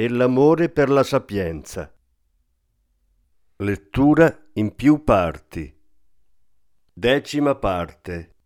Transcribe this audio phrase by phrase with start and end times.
[0.00, 1.92] e l'amore per la sapienza.
[3.56, 5.76] Lettura in più parti.
[6.92, 8.36] Decima parte.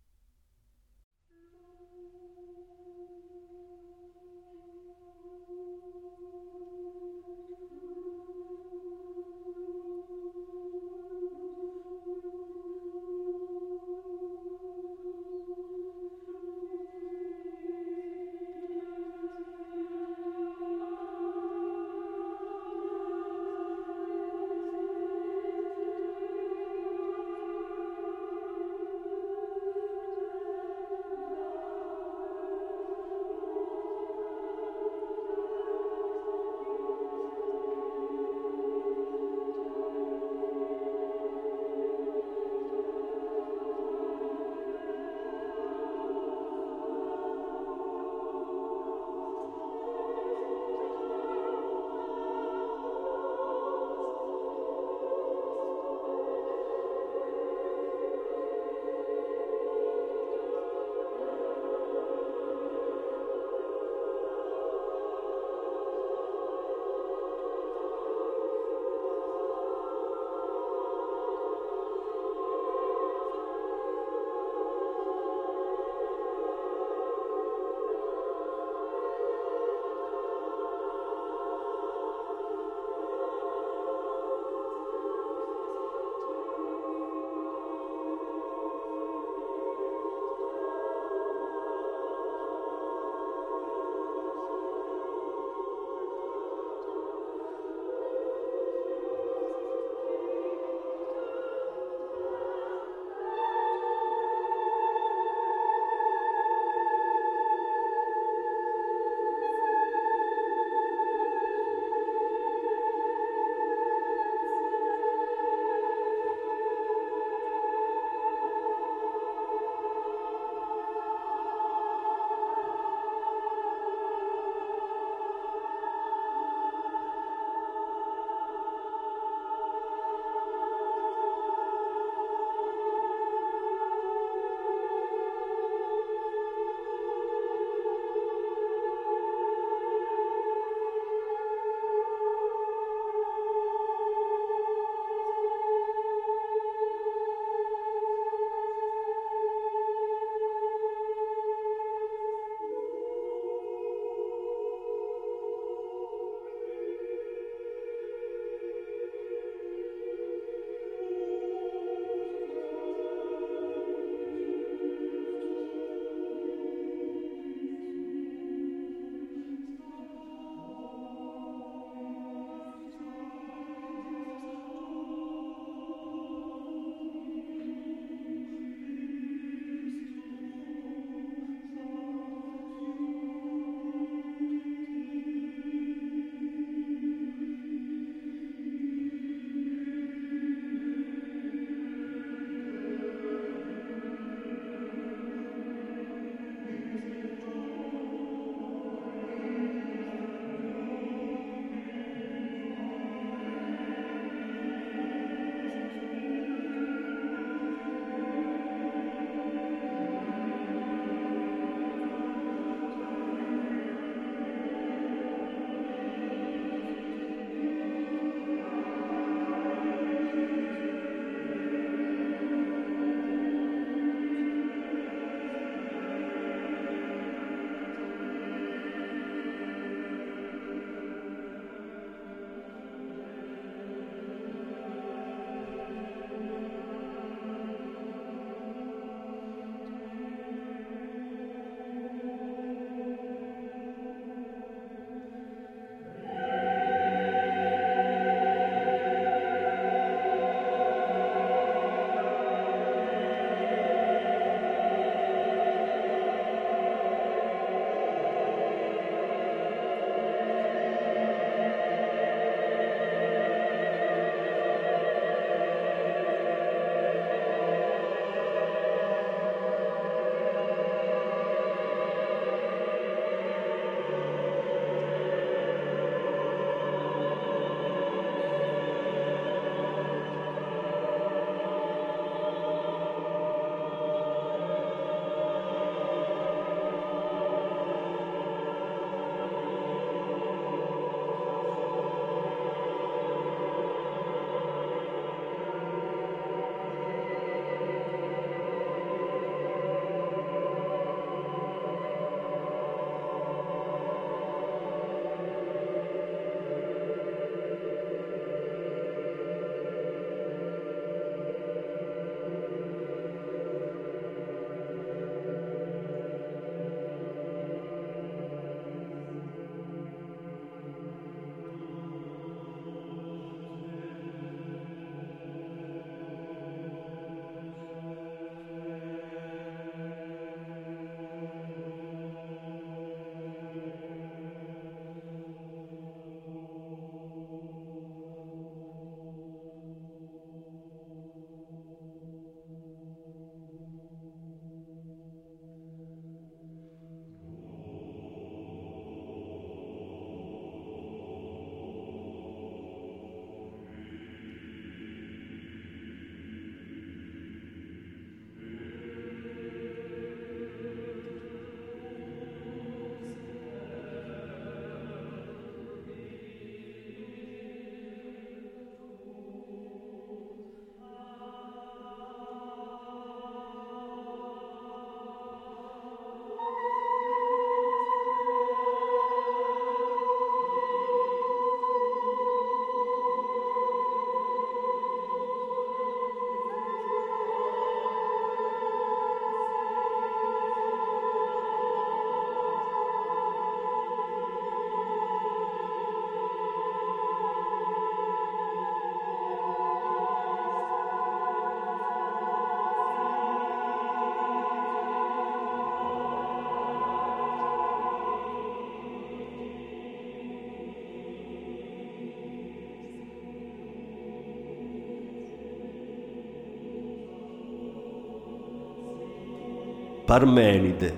[420.25, 421.17] Parmenide.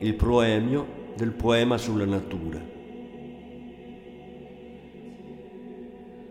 [0.00, 2.60] Il proemio del poema sulla natura.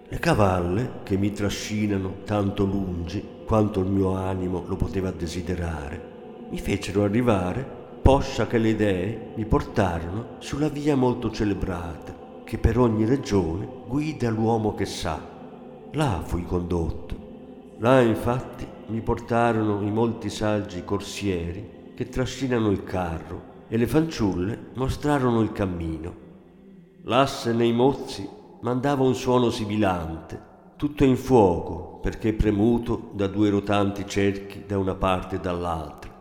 [0.08, 6.60] Le cavalle che mi trascinano tanto lungi quanto il mio animo lo poteva desiderare, mi
[6.60, 7.66] fecero arrivare
[8.04, 14.30] poscia che le idee mi portarono sulla via molto celebrata che per ogni regione guida
[14.30, 15.20] l'uomo che sa.
[15.94, 17.16] Là fui condotto.
[17.80, 24.68] Là infatti mi portarono i molti saggi corsieri che trascinano il carro e le fanciulle
[24.76, 26.26] mostrarono il cammino.
[27.04, 28.28] L'asse nei mozzi
[28.62, 30.40] mandava un suono sibilante,
[30.78, 36.16] tutto in fuoco perché premuto da due rotanti cerchi da una parte e dall'altra.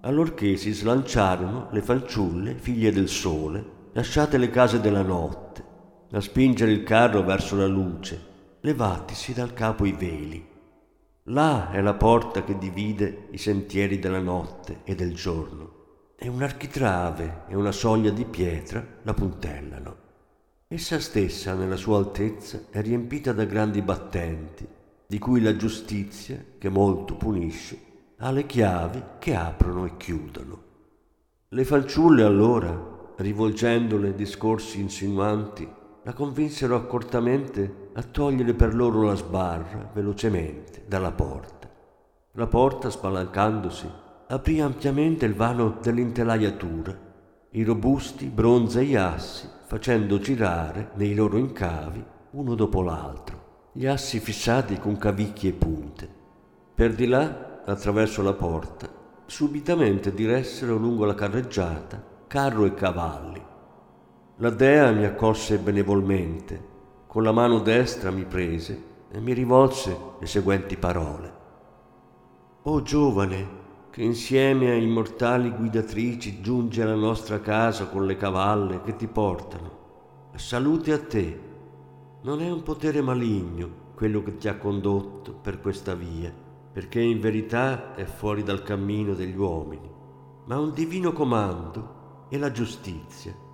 [0.00, 5.64] Allorché si slanciarono le fanciulle, figlie del sole, lasciate le case della notte,
[6.10, 8.28] a spingere il carro verso la luce,
[8.60, 10.49] levatisi dal capo i veli.
[11.30, 16.42] Là è la porta che divide i sentieri della notte e del giorno, e un
[16.42, 19.96] architrave e una soglia di pietra la puntellano.
[20.66, 24.66] Essa stessa, nella sua altezza, è riempita da grandi battenti,
[25.06, 27.78] di cui la giustizia, che molto punisce,
[28.16, 30.62] ha le chiavi che aprono e chiudono.
[31.46, 35.68] Le fanciulle allora, rivolgendole discorsi insinuanti,
[36.02, 41.68] la convinsero accortamente a togliere per loro la sbarra velocemente dalla porta.
[42.32, 43.90] La porta, spalancandosi,
[44.28, 46.96] aprì ampiamente il vano dell'intelaiatura,
[47.50, 54.20] i robusti bronze gli assi facendo girare nei loro incavi uno dopo l'altro, gli assi
[54.20, 56.08] fissati con cavicchi e punte.
[56.74, 58.88] Per di là, attraverso la porta,
[59.26, 63.44] subitamente diressero lungo la carreggiata carro e cavalli,
[64.36, 66.68] la dea mi accolse benevolmente,
[67.10, 71.32] con la mano destra mi prese e mi rivolse le seguenti parole.
[72.62, 73.48] O giovane,
[73.90, 80.28] che insieme a immortali guidatrici giunge alla nostra casa con le cavalle che ti portano,
[80.36, 81.40] salute a te.
[82.22, 86.32] Non è un potere maligno quello che ti ha condotto per questa via,
[86.72, 89.90] perché in verità è fuori dal cammino degli uomini,
[90.44, 93.48] ma un divino comando e la giustizia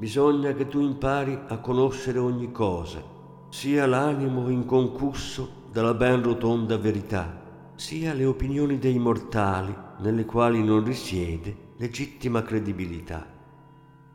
[0.00, 3.02] bisogna che tu impari a conoscere ogni cosa,
[3.50, 7.38] sia l'animo inconcusso dalla ben rotonda verità,
[7.74, 13.26] sia le opinioni dei mortali nelle quali non risiede legittima credibilità.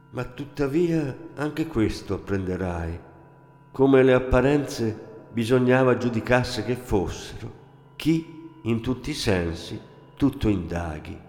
[0.10, 3.00] Ma tuttavia anche questo apprenderai,
[3.72, 7.52] come le apparenze bisognava giudicasse che fossero,
[7.96, 9.80] chi in tutti i sensi
[10.16, 11.25] tutto indaghi.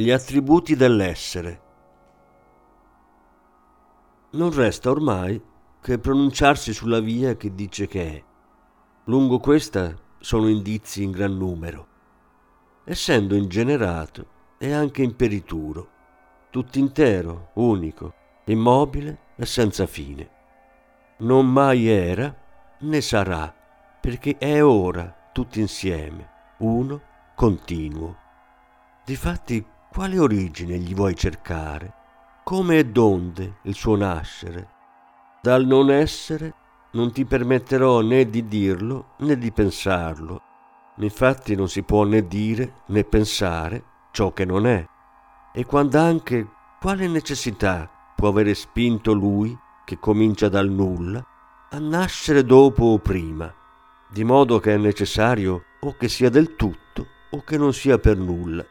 [0.00, 1.60] Gli attributi dell'essere.
[4.32, 5.40] Non resta ormai
[5.80, 8.24] che pronunciarsi sulla via che dice che è.
[9.04, 11.86] Lungo questa sono indizi in gran numero.
[12.84, 15.88] Essendo ingenerato e anche imperituro,
[16.50, 18.14] tutt'intero, unico,
[18.44, 20.30] immobile e senza fine.
[21.18, 22.34] Non mai era
[22.80, 23.54] né sarà,
[24.00, 26.28] perché è ora, tutti insieme,
[26.58, 27.00] uno
[27.34, 28.16] continuo.
[29.04, 31.92] Difatti, quale origine gli vuoi cercare?
[32.44, 34.68] Come e donde il suo nascere?
[35.42, 36.54] Dal non essere
[36.92, 40.42] non ti permetterò né di dirlo né di pensarlo.
[40.98, 43.82] Infatti non si può né dire né pensare
[44.12, 44.86] ciò che non è.
[45.52, 46.48] E quando anche
[46.80, 51.20] quale necessità può avere spinto lui, che comincia dal nulla,
[51.70, 53.52] a nascere dopo o prima,
[54.08, 58.16] di modo che è necessario o che sia del tutto o che non sia per
[58.16, 58.64] nulla.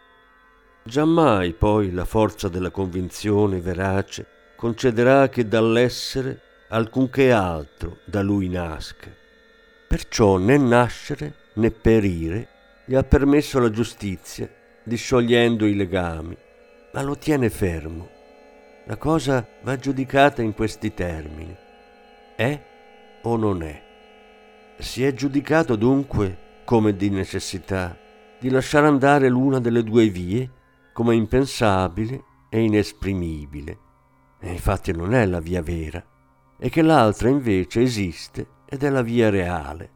[0.89, 9.07] Giammai poi la forza della convinzione verace concederà che dall'essere alcunché altro da lui nasca.
[9.87, 12.47] Perciò né nascere né perire
[12.85, 14.49] gli ha permesso la giustizia,
[14.83, 16.35] disciogliendo i legami,
[16.93, 18.09] ma lo tiene fermo.
[18.87, 21.55] La cosa va giudicata in questi termini.
[22.35, 22.61] È
[23.21, 23.83] o non è?
[24.79, 27.95] Si è giudicato dunque, come di necessità,
[28.39, 30.49] di lasciare andare l'una delle due vie
[30.99, 33.79] come impensabile e inesprimibile.
[34.37, 36.05] E infatti non è la via vera
[36.57, 39.91] e che l'altra invece esiste ed è la via reale.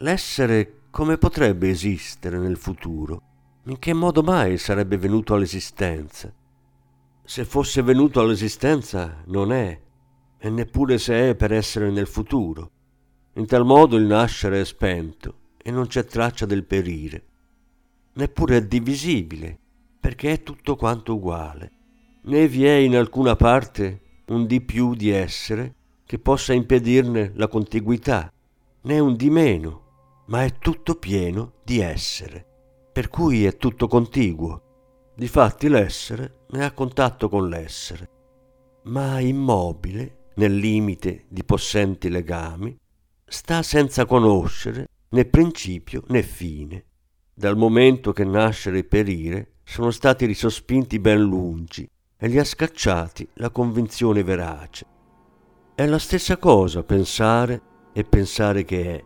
[0.00, 3.22] L'essere come potrebbe esistere nel futuro?
[3.64, 6.30] In che modo mai sarebbe venuto all'esistenza?
[7.24, 9.80] Se fosse venuto all'esistenza non è,
[10.36, 12.70] e neppure se è per essere nel futuro.
[13.36, 17.24] In tal modo il nascere è spento e non c'è traccia del perire.
[18.12, 19.60] Neppure è divisibile,
[20.04, 21.70] perché è tutto quanto uguale.
[22.24, 27.48] Né vi è in alcuna parte un di più di essere che possa impedirne la
[27.48, 28.30] contiguità,
[28.82, 32.44] né un di meno, ma è tutto pieno di essere,
[32.92, 35.12] per cui è tutto contiguo.
[35.16, 38.10] Difatti l'essere ne ha contatto con l'essere,
[38.82, 42.76] ma immobile, nel limite di possenti legami,
[43.24, 46.84] sta senza conoscere né principio né fine,
[47.32, 53.26] dal momento che nascere e perire sono stati risospinti ben lungi e li ha scacciati
[53.34, 54.86] la convinzione verace.
[55.74, 57.60] È la stessa cosa pensare
[57.92, 59.04] e pensare che è,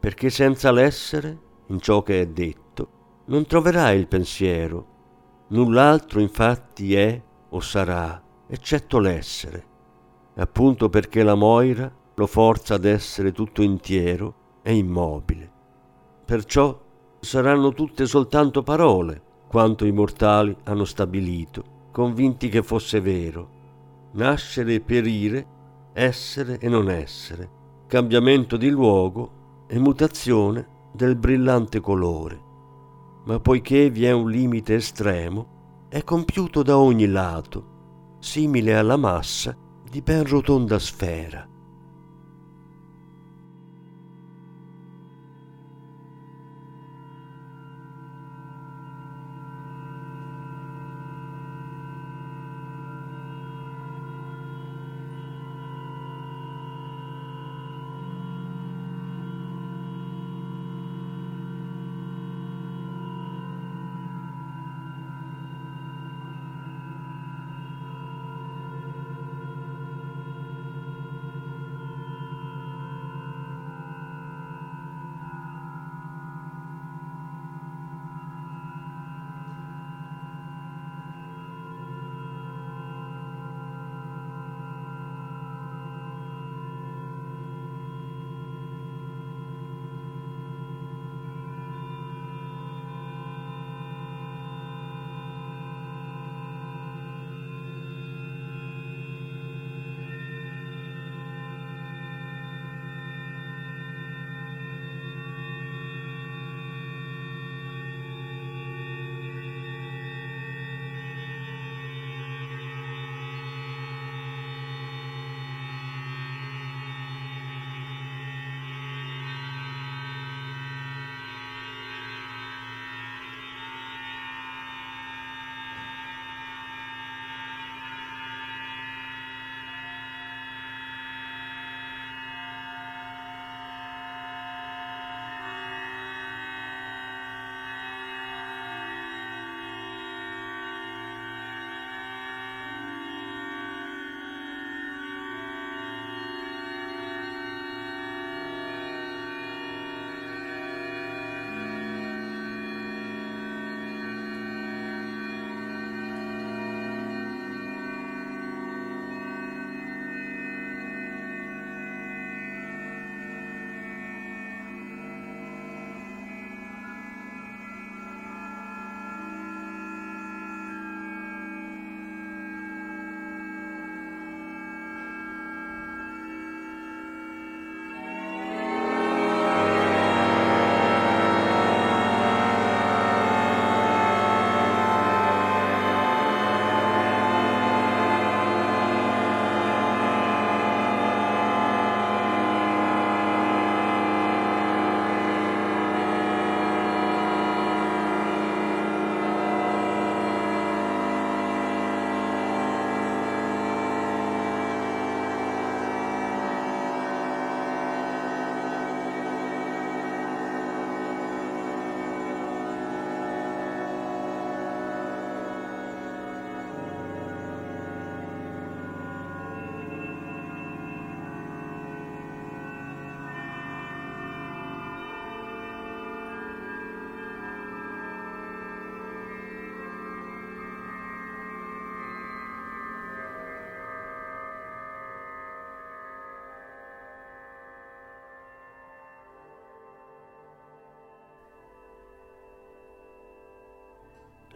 [0.00, 4.94] perché senza l'essere, in ciò che è detto, non troverai il pensiero.
[5.48, 9.66] Null'altro infatti è o sarà, eccetto l'essere,
[10.36, 15.50] appunto perché la Moira lo forza ad essere tutto intiero e immobile.
[16.24, 16.80] Perciò
[17.20, 23.48] saranno tutte soltanto parole quanto i mortali hanno stabilito convinti che fosse vero.
[24.12, 25.46] Nascere e perire,
[25.94, 27.48] essere e non essere,
[27.86, 32.38] cambiamento di luogo e mutazione del brillante colore.
[33.24, 39.56] Ma poiché vi è un limite estremo, è compiuto da ogni lato, simile alla massa
[39.90, 41.48] di ben rotonda sfera.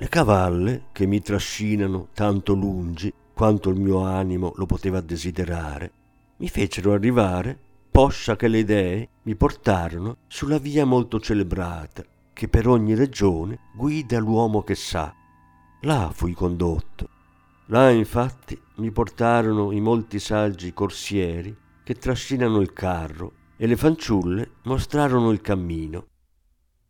[0.00, 5.92] Le cavalle che mi trascinano tanto lungi quanto il mio animo lo poteva desiderare,
[6.38, 7.58] mi fecero arrivare,
[7.90, 14.18] poscia che le idee mi portarono sulla via molto celebrata che per ogni regione guida
[14.18, 15.14] l'uomo che sa.
[15.82, 17.10] Là fui condotto.
[17.66, 24.52] Là infatti mi portarono i molti saggi corsieri che trascinano il carro e le fanciulle
[24.62, 26.06] mostrarono il cammino.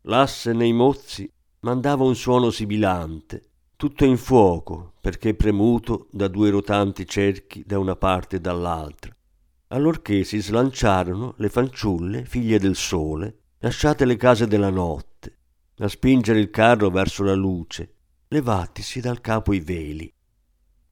[0.03, 1.29] L'asse nei mozzi
[1.61, 7.95] mandava un suono sibilante, tutto in fuoco, perché premuto da due rotanti cerchi da una
[7.95, 9.15] parte e dall'altra.
[9.67, 15.37] Allorché si slanciarono le fanciulle, figlie del sole, lasciate le case della notte,
[15.77, 17.95] a spingere il carro verso la luce,
[18.27, 20.11] levatisi dal capo i veli.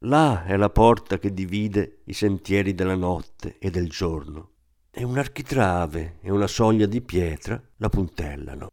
[0.04, 4.52] Là è la porta che divide i sentieri della notte e del giorno,
[4.92, 8.70] e un architrave e una soglia di pietra la puntellano.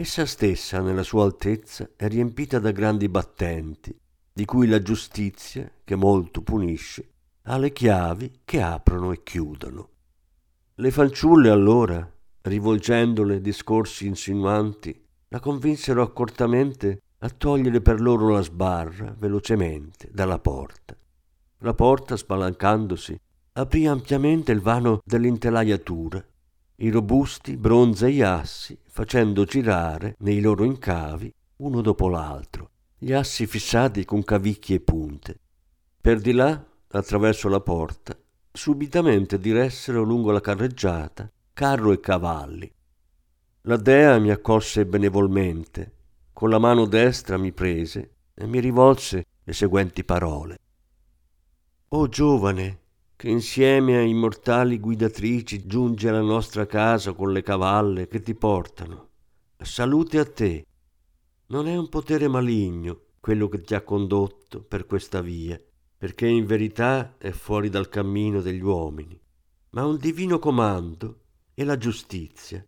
[0.00, 3.94] Essa stessa, nella sua altezza, è riempita da grandi battenti,
[4.32, 7.06] di cui la giustizia, che molto punisce,
[7.42, 9.88] ha le chiavi che aprono e chiudono.
[10.76, 12.10] Le fanciulle allora,
[12.40, 20.96] rivolgendole discorsi insinuanti, la convinsero accortamente a togliere per loro la sbarra velocemente dalla porta.
[21.58, 23.20] La porta, spalancandosi,
[23.52, 26.24] aprì ampiamente il vano dell'intelaiatura
[26.82, 33.46] i robusti bronze e assi facendo girare nei loro incavi uno dopo l'altro, gli assi
[33.46, 35.38] fissati con cavicchie e punte.
[36.00, 38.16] Per di là, attraverso la porta,
[38.50, 42.72] subitamente diressero lungo la carreggiata carro e cavalli.
[43.62, 45.92] La dea mi accolse benevolmente,
[46.32, 50.58] con la mano destra mi prese e mi rivolse le seguenti parole.
[51.88, 52.79] O giovane,
[53.20, 59.08] che insieme a immortali guidatrici giunge alla nostra casa con le cavalle che ti portano.
[59.58, 60.64] Salute a te.
[61.48, 65.60] Non è un potere maligno quello che ti ha condotto per questa via,
[65.98, 69.20] perché in verità è fuori dal cammino degli uomini,
[69.72, 71.18] ma un divino comando
[71.52, 72.66] e la giustizia.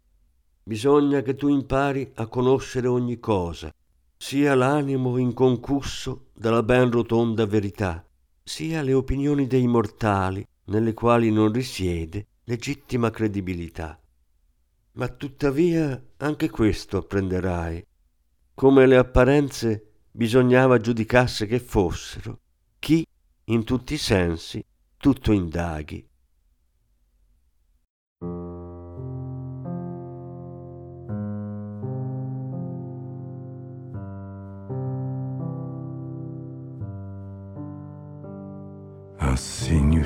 [0.62, 3.72] Bisogna che tu impari a conoscere ogni cosa,
[4.18, 8.06] sia l'animo inconcusso dalla ben rotonda verità,
[8.42, 14.00] sia le opinioni dei mortali, nelle quali non risiede legittima credibilità.
[14.92, 17.84] Ma tuttavia anche questo apprenderai,
[18.54, 22.40] come le apparenze bisognava giudicasse che fossero,
[22.78, 23.06] chi
[23.44, 24.64] in tutti i sensi
[24.96, 26.06] tutto indaghi.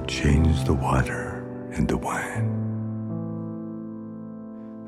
[0.07, 2.49] Change the water into wine.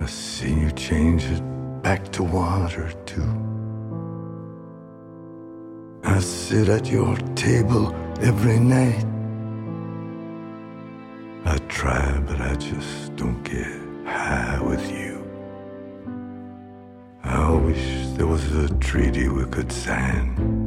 [0.01, 1.43] I've seen you change it
[1.83, 3.31] back to water too.
[6.05, 9.05] I sit at your table every night.
[11.45, 13.67] I try, but I just don't get
[14.07, 15.25] high with you.
[17.25, 20.58] I wish there was a treaty we could sign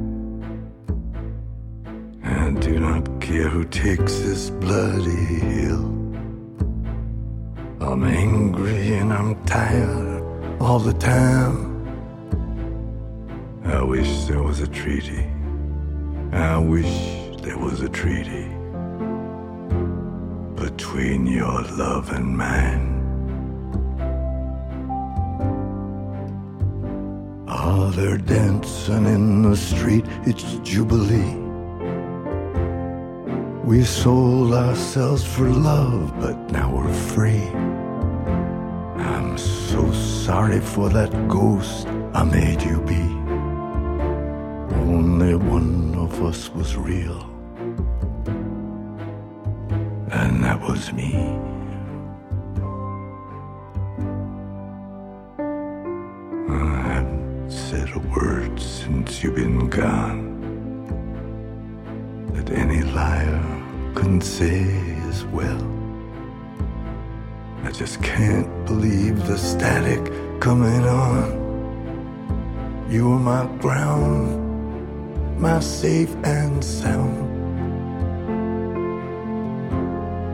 [3.31, 5.85] care who takes this bloody hill.
[7.79, 10.21] I'm angry and I'm tired
[10.59, 11.57] all the time.
[13.63, 15.25] I wish there was a treaty.
[16.33, 16.93] I wish
[17.41, 18.47] there was a treaty
[20.63, 22.87] between your love and mine.
[27.47, 31.40] Ah, they're dancing in the street, it's Jubilee.
[33.63, 37.47] We sold ourselves for love, but now we're free.
[38.97, 43.03] I'm so sorry for that ghost I made you be.
[44.91, 47.21] Only one of us was real,
[50.11, 51.13] and that was me.
[64.19, 64.63] Say
[65.07, 65.63] as well.
[67.63, 71.39] I just can't believe the static coming on.
[72.89, 77.15] You were my ground, my safe and sound.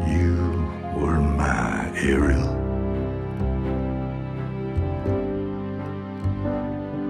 [0.10, 0.38] You
[0.96, 2.48] were my Ariel.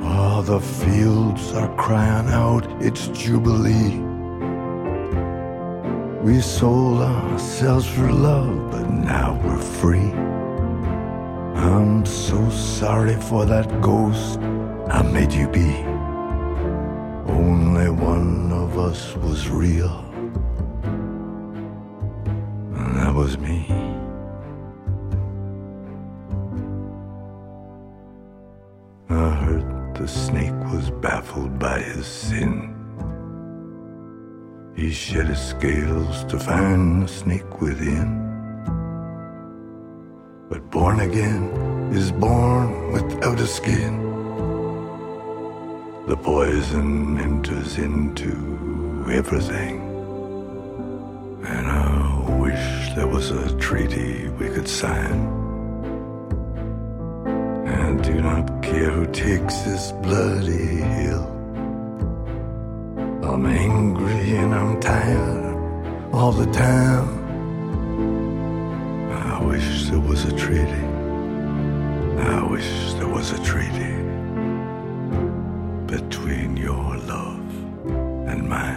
[0.03, 4.07] All the fields are crying out, it's Jubilee.
[6.27, 10.11] We sold ourselves for love, but now we're free.
[11.55, 14.37] I'm so sorry for that ghost
[14.89, 15.71] I made you be.
[17.31, 20.03] Only one of us was real.
[22.75, 23.65] And that was me.
[29.09, 32.66] I heard the snake was baffled by his sin.
[34.88, 38.10] He shed his scales to find the snake within.
[40.50, 41.43] But born again
[41.91, 43.93] is born without a skin.
[46.08, 48.32] The poison enters into
[49.12, 49.76] everything.
[51.45, 55.19] And I wish there was a treaty we could sign.
[57.65, 61.37] And do not care who takes this bloody hill.
[63.38, 65.56] I'm angry and I'm tired
[66.12, 67.08] all the time.
[69.12, 70.86] I wish there was a treaty.
[72.17, 73.93] I wish there was a treaty
[75.86, 77.47] between your love
[78.28, 78.76] and mine.